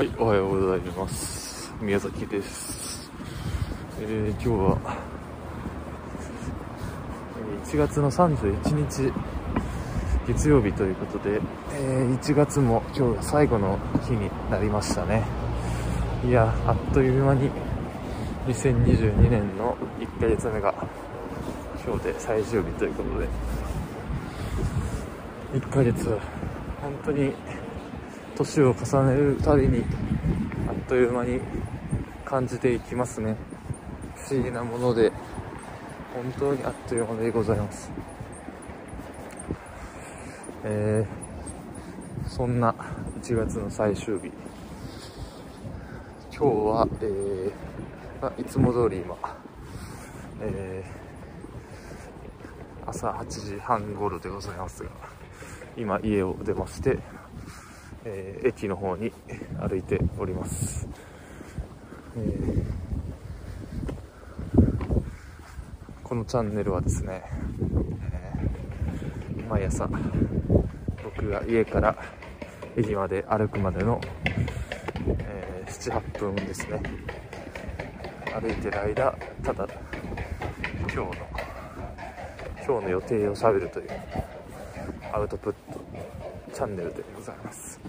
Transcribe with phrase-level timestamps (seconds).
[0.00, 1.74] はい、おはようございます。
[1.78, 3.10] 宮崎です。
[4.00, 4.96] えー、今日は、
[7.66, 9.12] 1月の31日、
[10.26, 11.38] 月曜日ということで、
[11.74, 15.22] えー、1月も今日が最後の日になりましたね。
[16.26, 17.50] いや、あっという間に、
[18.46, 20.72] 2022年の1ヶ月目が、
[21.86, 23.28] 今日で最終日ということで、
[25.60, 26.18] 1ヶ月、
[26.80, 27.34] 本当に、
[28.44, 29.84] 年を重ねるたびに
[30.66, 31.40] あっという間に
[32.24, 33.36] 感じていきますね。
[34.16, 35.12] 不思議なもので
[36.14, 37.90] 本当にあっという間でございます。
[40.64, 42.74] えー、そんな
[43.20, 44.32] 1月の最終日。
[46.34, 47.52] 今日は、えー
[48.22, 49.18] まあ、いつも通り今、
[50.40, 54.88] えー、朝8時半頃でございますが
[55.76, 56.98] 今家を出まして
[58.04, 59.12] えー、駅の方に
[59.58, 60.88] 歩いております、
[62.16, 62.64] えー、
[66.02, 67.22] このチャンネルはですね、
[69.36, 69.88] えー、毎朝
[71.04, 71.96] 僕が家から
[72.76, 74.00] 駅まで歩くまでの、
[75.18, 76.80] え78分ですね。
[78.32, 79.66] 歩いてる間ただ
[80.82, 81.12] 今日の
[82.64, 83.90] 今日の予定をしゃべるという
[85.12, 85.80] アウトプット
[86.54, 87.79] チャンネルでございます。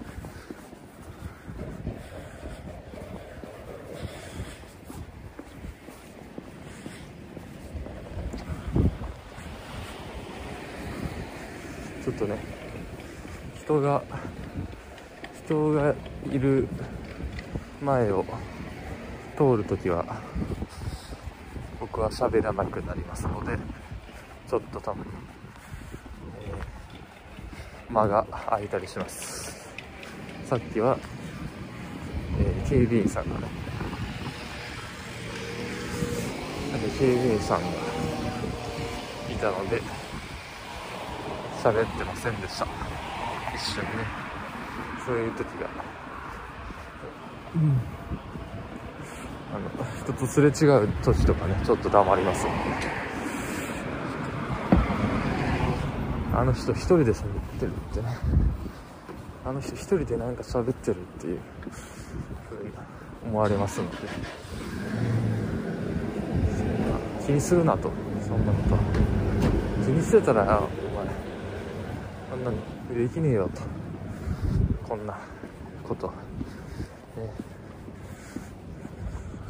[12.12, 12.38] っとね
[13.58, 14.04] 人が
[15.46, 15.96] 人が
[16.32, 16.68] いる
[17.82, 18.26] 前を
[19.38, 20.06] 通るときは
[21.80, 23.58] 僕は喋らなくなりますので
[24.50, 25.06] ちょっと多分
[27.90, 29.70] 間が空いたりします。
[30.46, 30.98] さっきは、
[32.40, 33.48] えー、警備員さんがね
[37.02, 37.68] 警備員さんが
[39.30, 39.82] いたので
[41.62, 42.66] 喋ってませんでした。
[43.54, 43.90] 一瞬ね。
[45.06, 45.70] そういう時が。
[47.56, 47.80] うん。
[49.54, 49.70] あの
[50.02, 52.48] 人とすれ違う時とかねちょっと黙ります。
[52.48, 52.60] よね
[56.34, 57.14] あの人一人で喋っ
[57.60, 58.18] てるってね。
[59.46, 61.40] あの人一人でなんか喋ってるっていう
[62.50, 62.72] 風に
[63.26, 63.98] 思われますので。
[67.26, 68.78] 気にするなとそんなこと
[69.86, 70.60] 気にしてたら
[72.44, 72.58] なに
[73.08, 73.62] できねえよと。
[74.88, 75.18] こんな
[75.88, 76.08] こと。
[76.08, 76.14] ね。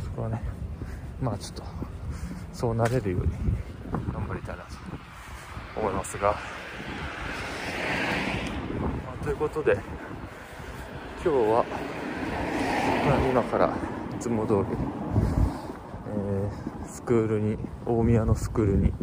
[0.04, 0.42] そこはね
[1.22, 1.64] まあちょっと
[2.52, 3.32] そうなれるように
[4.12, 6.36] 頑張りたいなと思いますが。
[9.24, 9.82] ということで今
[11.24, 11.64] 日は、
[13.06, 13.72] まあ、今からい
[14.20, 14.60] つも通り、
[16.08, 18.94] えー、スクールに大宮のスクールに、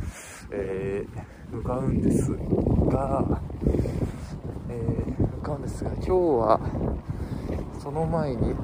[0.52, 3.40] えー、向かうんですが、
[4.68, 6.60] えー、向かうんですが今日は
[7.82, 8.54] その前に、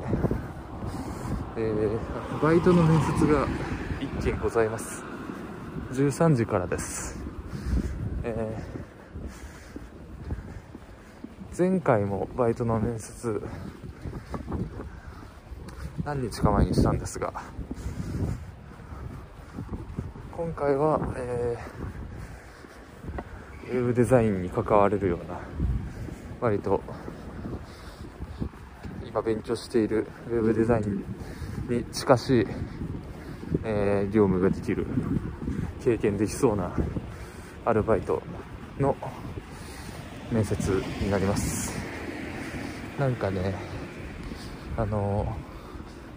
[1.56, 3.48] えー、バイトの面接が
[4.00, 5.02] 1件ございます。
[5.92, 7.18] 13時からです、
[8.22, 8.84] えー
[11.56, 13.40] 前回もバイトの面接
[16.04, 17.32] 何日か前にしたんですが
[20.44, 25.40] 今回は、えー、ウェブデザインに関われるような
[26.38, 26.82] 割と
[29.06, 31.02] 今勉強しているウェブデザイン
[31.66, 32.46] に近しい、
[33.64, 34.86] えー、業務ができる
[35.82, 36.76] 経験できそうな
[37.64, 38.22] アルバイト
[38.78, 38.94] の
[40.30, 41.72] 面接になります。
[42.98, 43.54] なんかね
[44.76, 45.26] あの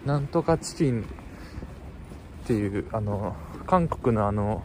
[0.05, 3.34] なんとかチキンっていうあの
[3.67, 4.64] 韓国のあの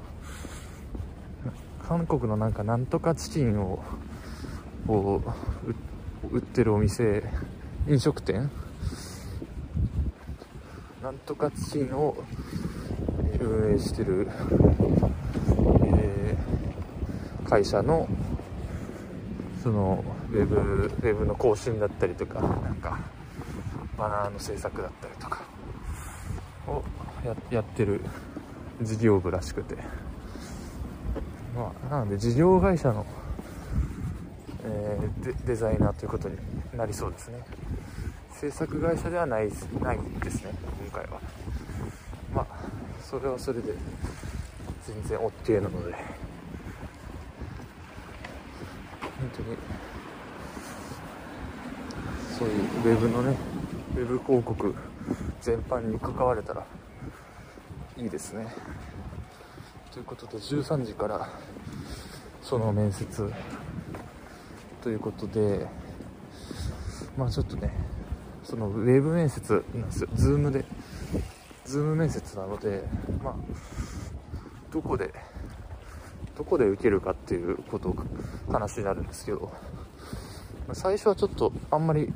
[1.89, 3.83] 韓国のなんかなんとかチキンを
[4.87, 5.21] を
[6.31, 7.25] 売ってるお店
[7.89, 8.49] 飲食店？
[11.03, 12.17] なんとかチキンを
[13.41, 14.29] 運営してる、
[15.97, 18.09] えー、会社の
[19.65, 23.01] そのウェブウェブの更新だったりとかなんか
[23.99, 25.43] バナーの制作だったりとか
[26.69, 26.85] を
[27.27, 28.01] ややってる。
[28.81, 29.77] 事業部らしくて。
[31.55, 33.05] まあなので事業会社の、
[34.65, 36.37] えー、デデザイナーということに
[36.75, 37.41] なりそうですね。
[38.33, 40.53] 制作会社ではないないですね
[40.91, 41.21] 今回は。
[42.35, 42.47] まあ
[43.03, 43.75] それはそれで
[44.87, 45.95] 全然 OK なので。
[49.23, 49.57] 本当に
[52.37, 53.37] そういうウェブのね
[53.95, 54.75] ウェブ広告
[55.41, 56.67] 全般に関われたら
[58.03, 58.49] いいですね。
[59.93, 61.29] ということで13時から
[62.43, 63.33] その面接。
[64.83, 65.69] ということで
[67.17, 67.73] まあちょっとね
[68.43, 70.09] そのウェブ面接なんですよ。
[70.17, 70.65] Zoom で。
[71.65, 72.83] Zoom 面接なので
[73.23, 73.35] まあ
[74.73, 75.15] どこで
[76.37, 77.97] どこで受けるかっていうことを
[78.51, 79.53] 話になるんですけど
[80.73, 82.13] 最初はちょっとあんまり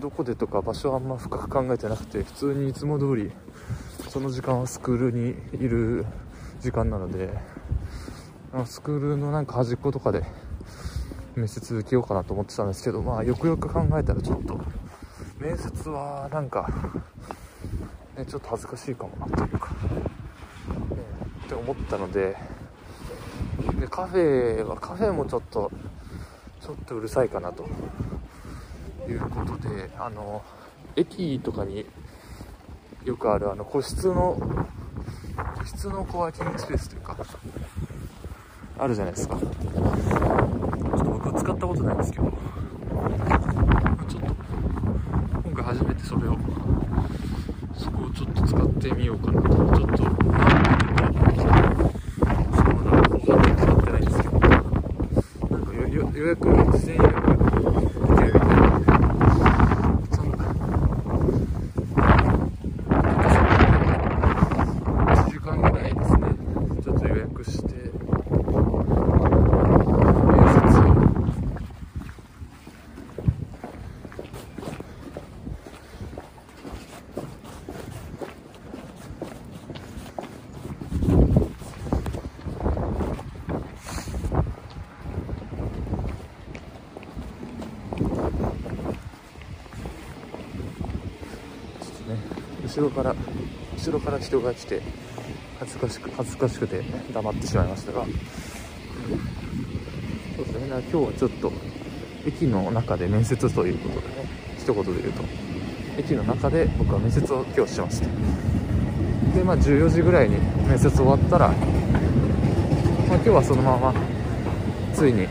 [0.00, 3.30] どこでとか場所はあんま深く考えてなくて普通にいつも通り
[4.12, 6.04] その時間はスクールにいる
[6.60, 7.30] 時間なので
[8.66, 10.22] スクールのなんか端っことかで
[11.34, 14.60] 面接受けようかなと思ってたんですけどまあよくよく考えたらちょっと
[15.38, 16.68] 面接はなんか、
[18.14, 19.76] ね、ちょっと恥ずかしいかもなというか、ね、
[21.46, 22.36] って思ったので
[23.80, 25.72] でカフェはカフェもちょっと
[26.60, 27.66] ちょっとうるさいかなと
[29.08, 30.42] いうことであの
[30.96, 31.86] 駅とかに
[33.04, 34.36] よくあるあの個室の
[35.58, 37.16] 個室のコワーキングスペースというか
[38.78, 39.36] あるじゃないですか。
[39.38, 44.34] ちょっと僕は使ったことないんですけどちょっと
[45.44, 46.38] 今回初めてそれを
[47.76, 49.48] そこをちょっと使ってみようかなと。
[49.48, 50.20] ちょっとそうだ
[53.18, 54.46] 他で使ってないんですけどな
[55.58, 55.72] んか
[56.14, 57.41] 予約事前予約
[92.74, 93.14] 後ろから
[93.76, 94.80] 後ろから人が来て
[95.60, 96.82] 恥ずかしく恥ずかしくて
[97.12, 98.10] 黙ってしまいましたが、そ
[100.42, 100.66] うですね。
[100.68, 101.52] 今日はちょっと
[102.26, 104.26] 駅の中で面接ということでね
[104.58, 105.22] 一言で言うと。
[105.98, 108.06] 駅の中で僕は面接を今日しました。
[109.36, 111.56] でまあ14時ぐらいに面接終わったら、まあ、
[113.16, 113.92] 今日はそのまま
[114.94, 115.30] ついに今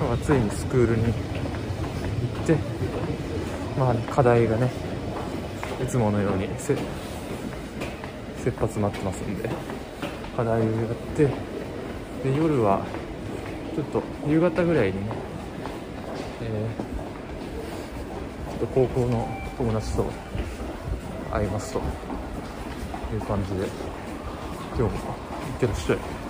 [0.00, 1.12] 日はついにスクールに行っ
[2.44, 2.56] て
[3.78, 4.87] まあ課題がね
[5.82, 9.48] いつものようにせ切羽詰まってますんで
[10.36, 10.70] 課題をやっ
[11.16, 12.84] てで夜は
[13.74, 15.12] ちょっと夕方ぐらいにね、
[16.42, 20.06] えー、ちょっと高校の友達と
[21.30, 21.78] 会いますと
[23.12, 23.66] いう感じで
[24.76, 24.92] 今日もいっ
[25.60, 26.27] てらっしゃい。